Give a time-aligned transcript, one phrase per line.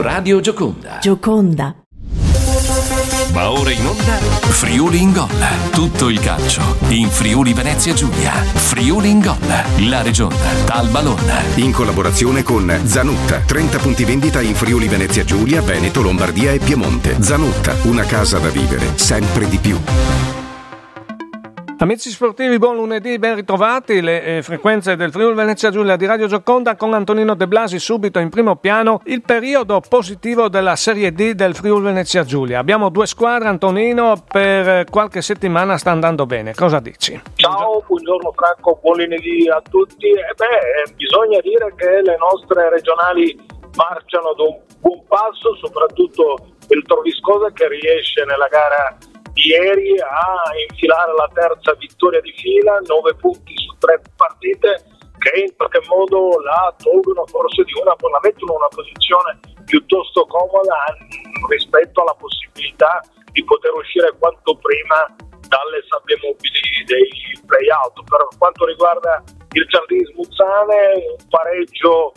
[0.00, 0.98] Radio Gioconda.
[0.98, 1.74] Gioconda.
[3.32, 5.28] Va ora in onda Friuli in gol.
[5.72, 8.32] Tutto il calcio in Friuli Venezia Giulia.
[8.32, 9.36] Friuli in gol.
[9.88, 10.34] La Regione.
[10.64, 11.42] Talbalonna.
[11.56, 13.40] In collaborazione con Zanutta.
[13.40, 17.22] 30 punti vendita in Friuli Venezia Giulia, Veneto, Lombardia e Piemonte.
[17.22, 19.78] Zanutta, una casa da vivere sempre di più.
[21.82, 24.02] Amici sportivi, buon lunedì, ben ritrovati.
[24.02, 28.18] Le eh, frequenze del Friuli Venezia Giulia di Radio Gioconda con Antonino De Blasi subito
[28.18, 32.58] in primo piano il periodo positivo della Serie D del Friuli Venezia Giulia.
[32.58, 36.52] Abbiamo due squadre, Antonino, per qualche settimana sta andando bene.
[36.52, 37.18] Cosa dici?
[37.36, 40.08] Ciao, buongiorno Franco, buon lunedì a tutti.
[40.08, 43.40] Eh beh, bisogna dire che le nostre regionali
[43.74, 48.98] marciano ad un buon passo, soprattutto il Troviscosa che riesce nella gara
[49.46, 54.84] ieri a infilare la terza vittoria di fila, 9 punti su tre partite
[55.18, 60.24] che in qualche modo la tolgono forse di una, la mettono in una posizione piuttosto
[60.26, 60.96] comoda
[61.48, 63.00] rispetto alla possibilità
[63.32, 65.06] di poter uscire quanto prima
[65.46, 67.10] dalle sabbie mobili dei
[67.46, 67.94] play-out.
[68.04, 72.12] Per quanto riguarda il Giardini Smuzzane, un pareggio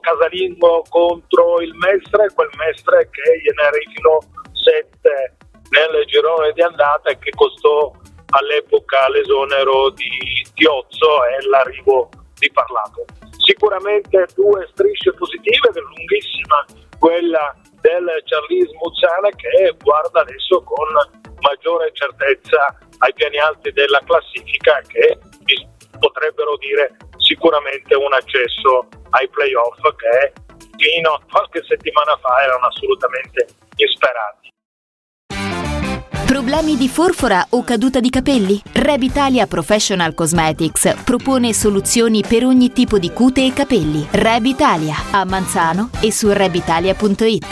[0.00, 4.18] casalingo contro il Mestre, quel Mestre che gliene rifilò
[4.52, 5.35] 7
[5.70, 7.92] nel girone di andata che costò
[8.30, 13.04] all'epoca l'esonero di Tiozzo e l'arrivo di Parlato.
[13.38, 16.64] Sicuramente due strisce positive, lunghissima
[16.98, 20.86] quella del Charlie Muzzana che guarda adesso con
[21.40, 25.18] maggiore certezza ai piani alti della classifica che
[25.98, 30.32] potrebbero dire sicuramente un accesso ai playoff che
[30.76, 34.45] fino a qualche settimana fa erano assolutamente insperati.
[36.26, 38.60] Problemi di forfora o caduta di capelli?
[38.72, 44.04] Rebitalia Professional Cosmetics propone soluzioni per ogni tipo di cute e capelli.
[44.10, 47.46] Rebitalia a Manzano e su rebitalia.it.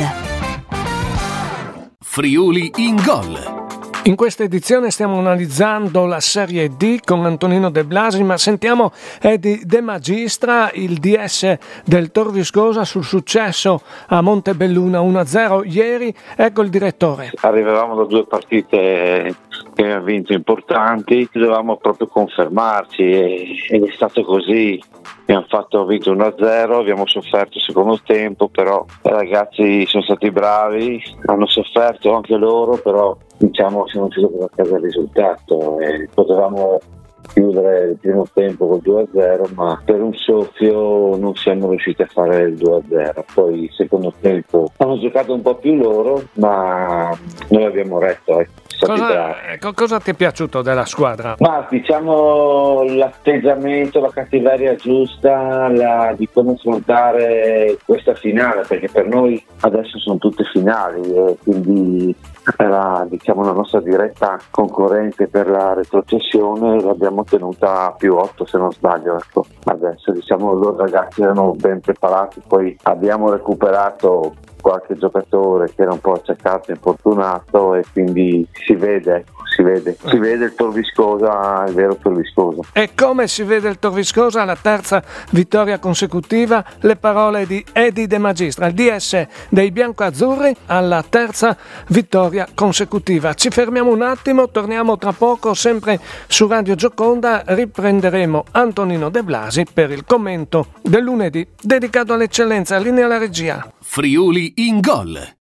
[2.00, 3.64] Friuli in gol.
[4.07, 9.63] In questa edizione stiamo analizzando la Serie D con Antonino De Blasi, ma sentiamo Edi
[9.65, 11.57] De Magistra, il DS
[11.87, 16.14] del Tor Viscosa sul successo a Montebelluna 1-0 ieri.
[16.37, 17.33] Ecco il direttore.
[17.41, 19.35] Arrivavamo da due partite
[19.74, 24.80] che abbiamo vinto importanti, dovevamo proprio confermarci ed è stato così.
[25.23, 31.02] Abbiamo fatto vinto 1-0, abbiamo sofferto il secondo tempo, però i ragazzi sono stati bravi,
[31.27, 36.79] hanno sofferto anche loro, però diciamo siamo riusciti a casa il risultato e potevamo
[37.33, 42.42] chiudere il primo tempo col 2-0 ma per un soffio non siamo riusciti a fare
[42.42, 47.17] il 2-0 poi il secondo tempo hanno giocato un po' più loro ma
[47.48, 48.63] noi abbiamo retto ecco.
[48.80, 49.36] Cosa,
[49.73, 51.36] cosa, ti è piaciuto della squadra?
[51.39, 59.42] Ma diciamo l'atteggiamento, la cattiveria giusta la, di come affrontare questa finale, perché per noi
[59.64, 62.14] adesso sono tutte finali e quindi
[62.58, 68.58] era diciamo, la nostra diretta concorrente per la retrocessione l'abbiamo tenuta a più 8 se
[68.58, 69.47] non sbaglio ecco.
[69.64, 76.01] adesso diciamo loro ragazzi erano ben preparati poi abbiamo recuperato qualche giocatore che era un
[76.01, 81.75] po' accecato infortunato e quindi si vede ecco si vede, si vede il Torviscosa, il
[81.75, 82.63] vero Torviscosa.
[82.73, 88.19] E come si vede il Torviscosa, la terza vittoria consecutiva, le parole di Edi De
[88.19, 91.57] Magistra, il DS dei bianco-azzurri alla terza
[91.89, 93.35] vittoria consecutiva.
[93.35, 99.64] Ci fermiamo un attimo, torniamo tra poco sempre su Radio Gioconda, riprenderemo Antonino De Blasi
[99.73, 103.70] per il commento del lunedì dedicato all'eccellenza, linea alla regia.
[103.81, 105.43] Friuli in gol.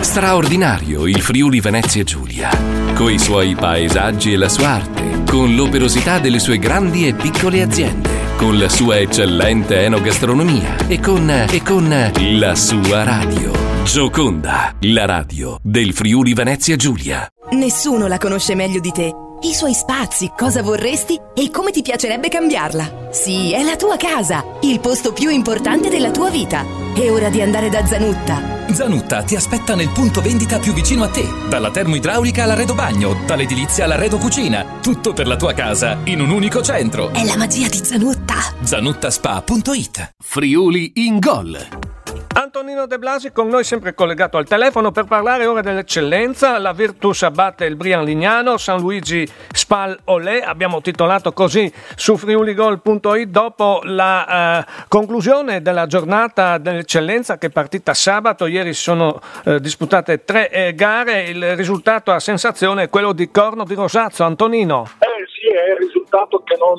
[0.00, 2.50] Straordinario il Friuli Venezia Giulia,
[2.94, 8.08] coi suoi paesaggi e la sua arte, con l'operosità delle sue grandi e piccole aziende,
[8.36, 13.52] con la sua eccellente enogastronomia e con, e con la sua radio.
[13.84, 17.26] Gioconda, la radio del Friuli Venezia Giulia.
[17.50, 19.12] Nessuno la conosce meglio di te.
[19.40, 23.08] I suoi spazi, cosa vorresti e come ti piacerebbe cambiarla.
[23.10, 26.77] Sì, è la tua casa, il posto più importante della tua vita.
[26.98, 28.72] È ora di andare da Zanutta.
[28.72, 31.24] Zanutta ti aspetta nel punto vendita più vicino a te.
[31.48, 34.80] Dalla termoidraulica all'arredo bagno, dall'edilizia all'arredo cucina.
[34.82, 37.12] Tutto per la tua casa in un unico centro.
[37.12, 38.34] È la magia di Zanutta.
[38.62, 41.97] Zanuttaspa.it Friuli in gol.
[42.40, 47.24] Antonino De Blasi con noi sempre collegato al telefono per parlare ora dell'eccellenza, la Virtus
[47.24, 54.60] abbatte il Brian Lignano, San Luigi Spal Olè, abbiamo titolato così su friuligol.it dopo la
[54.60, 60.48] eh, conclusione della giornata dell'eccellenza che è partita sabato, ieri si sono eh, disputate tre
[60.48, 64.88] eh, gare, il risultato a sensazione è quello di Corno di Rosazzo, Antonino.
[65.00, 66.76] Eh sì, è il risultato che non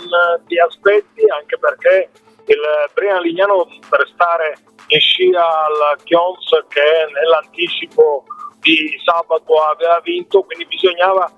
[0.47, 2.09] ti aspetti anche perché
[2.45, 2.59] il
[2.93, 4.55] Brian Lignano per stare
[4.89, 8.23] in scia al Chions che nell'anticipo
[8.59, 11.31] di sabato aveva vinto, quindi bisognava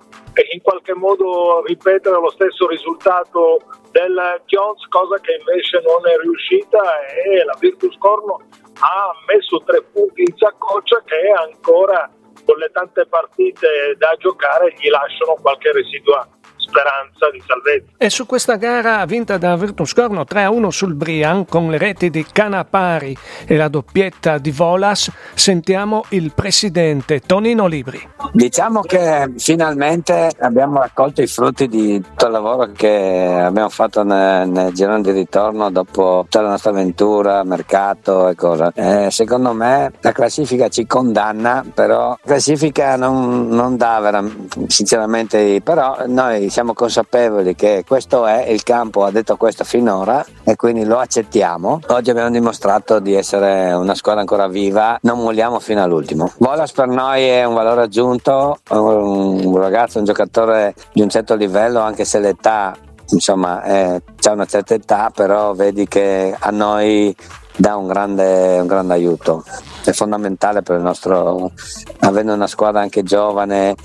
[0.53, 3.59] in qualche modo ripetere lo stesso risultato
[3.91, 6.79] del Chions, cosa che invece non è riuscita
[7.25, 8.39] e la Virtus Corno
[8.79, 12.09] ha messo tre punti in saccoccia che ancora
[12.45, 16.27] con le tante partite da giocare gli lasciano qualche residua
[16.71, 17.91] speranza di salvezza.
[17.97, 22.25] E su questa gara vinta da Virtus Corno 3-1 sul Brian con le reti di
[22.31, 23.15] Canapari
[23.45, 28.07] e la doppietta di Volas, sentiamo il presidente Tonino Libri.
[28.31, 34.47] Diciamo che finalmente abbiamo raccolto i frutti di tutto il lavoro che abbiamo fatto nel,
[34.47, 38.71] nel girone di ritorno dopo tutta la nostra avventura, mercato e cosa.
[38.73, 45.61] Eh, secondo me la classifica ci condanna, però la classifica non, non dà veramente, sinceramente,
[45.61, 50.55] però noi siamo siamo consapevoli che questo è il campo, ha detto questo finora e
[50.55, 51.79] quindi lo accettiamo.
[51.87, 56.31] Oggi abbiamo dimostrato di essere una squadra ancora viva, non molliamo fino all'ultimo.
[56.37, 61.79] Bolas per noi è un valore aggiunto, un ragazzo, un giocatore di un certo livello,
[61.79, 62.77] anche se l'età
[63.09, 67.15] insomma eh, c'è una certa età, però vedi che a noi
[67.55, 69.43] dà un grande, un grande aiuto.
[69.83, 71.53] È fondamentale per il nostro,
[72.01, 73.75] avendo una squadra anche giovane,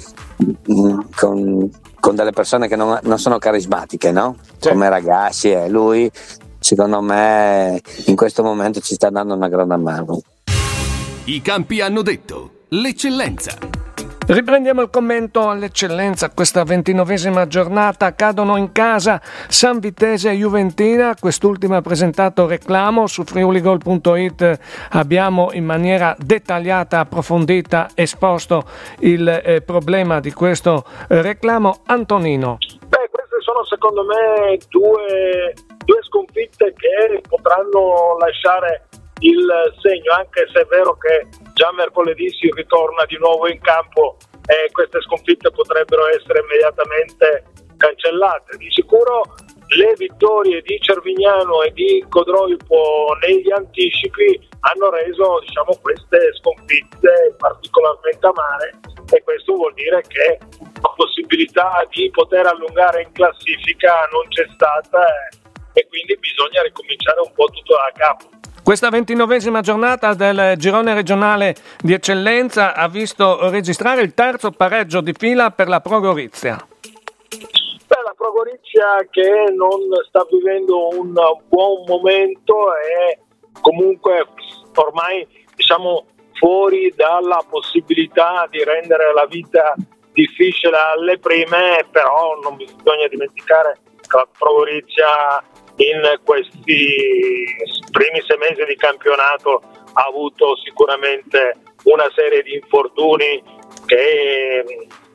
[1.14, 1.70] con
[2.06, 4.36] con delle persone che non, non sono carismatiche, no?
[4.60, 4.68] Sì.
[4.68, 6.08] Come ragazzi e lui,
[6.60, 10.20] secondo me, in questo momento ci sta dando una grande mano.
[11.24, 13.75] I campi hanno detto l'eccellenza.
[14.28, 16.30] Riprendiamo il commento all'eccellenza.
[16.30, 21.14] Questa ventinovesima giornata cadono in casa San Vitese e Juventina.
[21.14, 24.58] Quest'ultima ha presentato reclamo su friuligol.it.
[24.90, 28.64] Abbiamo in maniera dettagliata, approfondita, esposto
[28.98, 31.82] il eh, problema di questo reclamo.
[31.86, 32.58] Antonino.
[32.88, 38.88] Beh, queste sono secondo me due, due sconfitte che potranno lasciare
[39.20, 44.16] il segno, anche se è vero che già mercoledì si ritorna di nuovo in campo
[44.46, 47.44] e queste sconfitte potrebbero essere immediatamente
[47.76, 48.56] cancellate.
[48.58, 49.22] Di sicuro
[49.68, 58.26] le vittorie di Cervignano e di Codroipo negli anticipi hanno reso diciamo, queste sconfitte particolarmente
[58.26, 58.78] amare
[59.10, 60.38] e questo vuol dire che
[60.80, 65.06] la possibilità di poter allungare in classifica non c'è stata
[65.72, 68.28] e quindi bisogna ricominciare un po' tutto da capo.
[68.66, 75.14] Questa ventinovesima giornata del girone regionale di eccellenza ha visto registrare il terzo pareggio di
[75.16, 76.56] fila per la Progorizia.
[77.86, 79.78] Beh, la Progorizia che non
[80.08, 81.12] sta vivendo un
[81.46, 83.20] buon momento e
[83.60, 84.26] comunque
[84.74, 85.24] ormai
[85.54, 89.76] diciamo fuori dalla possibilità di rendere la vita
[90.12, 95.40] difficile alle prime, però non bisogna dimenticare che la Progorizia
[95.76, 96.74] in questi
[97.96, 99.62] primi sei mesi di campionato
[99.94, 101.54] ha avuto sicuramente
[101.84, 103.42] una serie di infortuni
[103.86, 104.64] che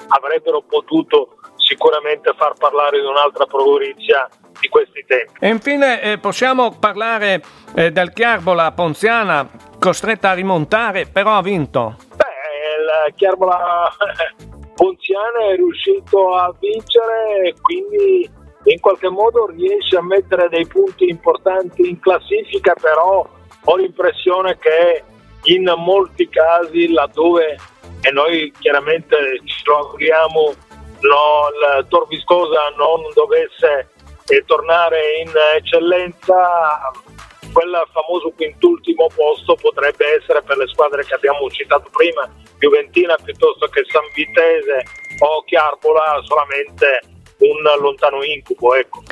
[0.07, 4.28] avrebbero potuto sicuramente far parlare di un'altra Progorizia
[4.60, 5.33] di questi tempi.
[5.39, 7.44] E infine eh, possiamo parlare
[7.75, 9.48] eh, del Chiarbola Ponziana
[9.80, 11.98] costretta a rimontare, però ha vinto.
[12.16, 13.92] Beh, il Chiarbola
[14.74, 18.28] Ponziana è riuscito a vincere quindi
[18.71, 23.27] in qualche modo riesce a mettere dei punti importanti in classifica, però
[23.63, 25.03] ho l'impressione che
[25.44, 27.57] in molti casi laddove,
[28.01, 30.54] e noi chiaramente ci auguriamo,
[31.01, 33.90] no, il Tor Viscosa non dovesse
[34.28, 36.92] eh, tornare in eccellenza,
[37.51, 43.68] quel famoso quintultimo posto potrebbe essere per le squadre che abbiamo citato prima, Juventina piuttosto
[43.68, 44.83] che San Vitese
[45.19, 47.01] o Chiarbola solamente
[47.42, 48.76] un lontano incubo.
[48.76, 49.04] Ecco.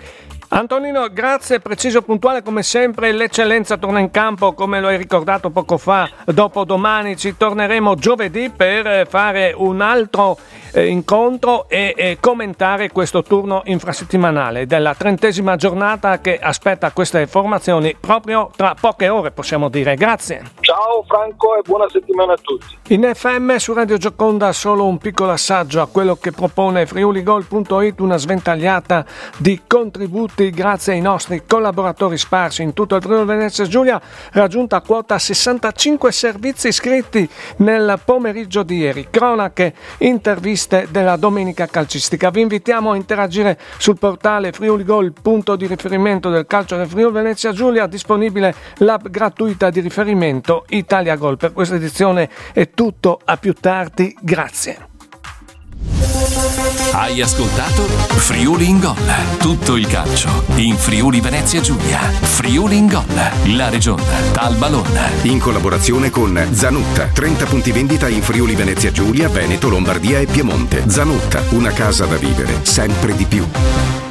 [0.51, 5.77] Antonino, grazie, preciso, puntuale come sempre, l'eccellenza torna in campo come lo hai ricordato poco
[5.77, 10.39] fa, dopo domani ci torneremo giovedì per fare un altro
[10.71, 17.95] eh, incontro e, e, commentare questo turno infrasettimanale della trentesima giornata che aspetta queste formazioni
[17.99, 19.95] proprio tra poche ore possiamo dire.
[19.95, 20.51] Grazie.
[20.59, 22.77] Ciao Franco e buona settimana a tutti.
[22.89, 28.17] In FM su Radio Gioconda solo un piccolo assaggio a quello che propone friuligol.it, una
[28.17, 29.05] sventagliata
[29.37, 34.01] di contributi grazie ai nostri collaboratori sparsi in tutto il Friuli Venezia Giulia,
[34.33, 39.07] raggiunta quota 65 servizi iscritti nel pomeriggio di ieri.
[39.09, 42.29] Cronache, interviste interviste della domenica calcistica.
[42.29, 47.13] Vi invitiamo a interagire sul portale Friuli Gol, punto di riferimento del calcio del Friuli
[47.13, 51.37] Venezia Giulia, disponibile l'app gratuita di riferimento Italia Gol.
[51.37, 54.98] Per questa edizione è tutto, a più tardi, grazie.
[56.91, 58.95] Hai ascoltato Friuli in Gol.
[59.37, 61.99] Tutto il calcio in Friuli Venezia Giulia.
[61.99, 63.03] Friuli in Gol.
[63.55, 65.11] La regione dal ballone.
[65.23, 67.05] In collaborazione con Zanutta.
[67.13, 70.83] 30 punti vendita in Friuli Venezia Giulia, Veneto, Lombardia e Piemonte.
[70.87, 74.08] Zanutta, una casa da vivere sempre di più.